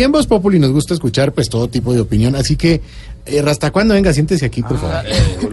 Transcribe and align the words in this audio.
Y 0.00 0.02
en 0.02 0.12
Voz 0.12 0.26
Populi 0.26 0.58
nos 0.58 0.70
gusta 0.72 0.94
escuchar 0.94 1.30
pues 1.32 1.50
todo 1.50 1.68
tipo 1.68 1.92
de 1.92 2.00
opinión, 2.00 2.34
así 2.34 2.56
que 2.56 2.80
eh, 3.26 3.44
¿hasta 3.46 3.70
cuándo 3.70 3.92
venga? 3.92 4.14
Siéntese 4.14 4.46
aquí, 4.46 4.62
por 4.62 4.78
favor. 4.78 5.04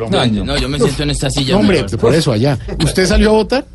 No, 0.10 0.26
yo- 0.26 0.46
no, 0.46 0.58
yo 0.58 0.70
me 0.70 0.80
siento 0.80 1.04
en 1.04 1.10
esta 1.10 1.30
silla. 1.30 1.52
No, 1.56 1.60
hombre, 1.60 1.84
mejor. 1.84 2.00
por 2.00 2.16
eso 2.16 2.32
allá. 2.32 2.58
¿Usted 2.82 3.06
salió 3.06 3.32
a 3.32 3.34
votar? 3.34 3.66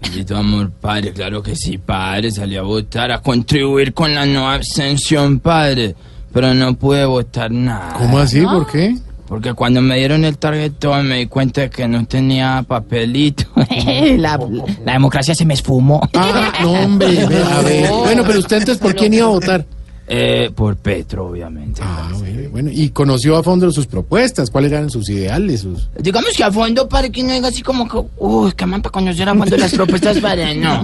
Bendito 0.00 0.38
amor, 0.38 0.70
padre, 0.70 1.12
claro 1.12 1.42
que 1.42 1.54
sí, 1.54 1.76
padre. 1.76 2.30
Salí 2.30 2.56
a 2.56 2.62
votar, 2.62 3.12
a 3.12 3.20
contribuir 3.20 3.92
con 3.92 4.14
la 4.14 4.24
no 4.24 4.50
abstención, 4.50 5.38
padre. 5.38 5.94
Pero 6.32 6.54
no 6.54 6.74
pude 6.78 7.04
votar 7.04 7.50
nada. 7.50 7.92
¿Cómo 7.98 8.18
así? 8.18 8.40
¿Por 8.40 8.66
qué? 8.66 8.96
Porque 9.26 9.52
cuando 9.52 9.82
me 9.82 9.98
dieron 9.98 10.24
el 10.24 10.38
tarjetón 10.38 11.08
me 11.08 11.16
di 11.18 11.26
cuenta 11.26 11.62
de 11.62 11.70
que 11.70 11.86
no 11.88 12.06
tenía 12.06 12.64
papelito. 12.66 13.44
la, 14.16 14.38
la 14.84 14.92
democracia 14.94 15.34
se 15.34 15.44
me 15.44 15.52
esfumó. 15.54 16.00
Ah, 16.14 16.52
no, 16.62 16.72
hombre, 16.72 17.20
a 17.22 17.60
ver. 17.60 17.90
Bueno, 17.90 18.22
pero 18.26 18.38
usted 18.38 18.56
entonces, 18.58 18.82
¿por 18.82 18.94
quién 18.94 19.12
iba 19.12 19.26
a 19.26 19.30
votar? 19.30 19.66
Eh, 20.06 20.50
por 20.54 20.76
Petro, 20.76 21.28
obviamente. 21.28 21.80
Ah, 21.82 22.10
bueno, 22.18 22.50
bueno, 22.50 22.70
y 22.72 22.90
conoció 22.90 23.36
a 23.36 23.42
fondo 23.42 23.70
sus 23.70 23.86
propuestas, 23.86 24.50
cuáles 24.50 24.70
eran 24.70 24.90
sus 24.90 25.08
ideales, 25.08 25.62
sus... 25.62 25.88
Digamos 25.98 26.30
que 26.36 26.44
a 26.44 26.52
fondo, 26.52 26.86
para 26.86 27.08
que 27.08 27.22
no 27.22 27.32
diga 27.32 27.48
así 27.48 27.62
como 27.62 27.88
que, 27.88 27.98
uy, 28.18 28.52
que 28.52 28.66
man 28.66 28.82
para 28.82 28.92
conocer 28.92 29.28
a 29.28 29.34
fondo 29.34 29.56
las 29.56 29.72
propuestas, 29.74 30.18
para 30.18 30.52
no. 30.54 30.82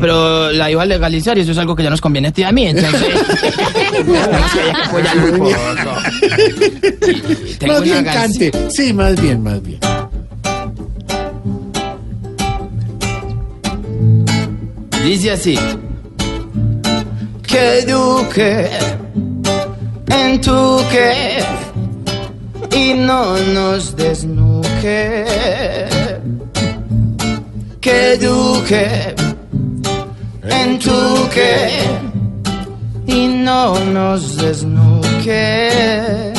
Pero 0.00 0.50
la 0.52 0.70
iba 0.70 0.82
a 0.82 0.86
legalizar 0.86 1.36
y 1.36 1.42
eso 1.42 1.52
es 1.52 1.58
algo 1.58 1.76
que 1.76 1.82
ya 1.82 1.90
nos 1.90 2.00
conviene 2.00 2.28
a 2.28 2.32
ti 2.32 2.40
y 2.40 2.44
a 2.44 2.52
mí, 2.52 2.66
entonces. 2.66 3.14
Más 7.66 7.82
bien 7.82 8.04
cante. 8.04 8.52
Sí, 8.70 8.92
más 8.94 9.20
bien, 9.20 9.42
más 9.42 9.62
bien. 9.62 9.80
Dice 15.04 15.30
así. 15.32 15.58
Que 17.52 17.80
eduque 17.80 18.70
en 20.08 20.40
tu 20.40 20.78
que 20.90 21.12
y 22.74 22.94
no 22.94 23.36
nos 23.36 23.94
desnuque. 23.94 25.26
Que 27.78 28.14
eduque 28.14 29.14
en 30.60 30.78
tu 30.78 31.28
que 31.34 31.54
y 33.06 33.28
no 33.28 33.78
nos 33.80 34.38
desnuque. 34.38 36.32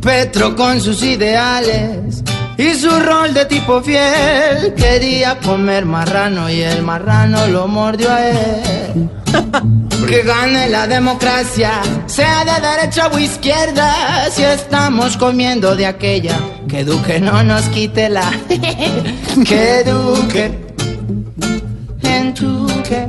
Petro 0.00 0.54
con 0.54 0.80
sus 0.80 1.02
ideales 1.02 2.22
y 2.58 2.74
su 2.74 2.90
rol 2.90 3.32
de 3.32 3.44
tipo 3.44 3.80
fiel 3.80 4.74
quería 4.74 5.38
comer 5.38 5.86
marrano 5.86 6.50
y 6.50 6.60
el 6.60 6.82
marrano 6.82 7.46
lo 7.46 7.68
mordió 7.68 8.10
a 8.12 8.28
él. 8.28 9.10
Que 10.08 10.22
gane 10.22 10.70
la 10.70 10.86
democracia, 10.86 11.82
sea 12.06 12.44
de 12.44 12.66
derecha 12.66 13.08
o 13.12 13.18
izquierda, 13.18 14.30
si 14.30 14.42
estamos 14.42 15.18
comiendo 15.18 15.76
de 15.76 15.86
aquella, 15.86 16.38
que 16.66 16.84
Duque 16.84 17.20
no 17.20 17.42
nos 17.42 17.68
quite 17.68 18.08
la, 18.08 18.30
que 18.48 19.84
Duque 19.84 20.58
en 22.04 22.32
tu 22.32 22.66
que 22.88 23.08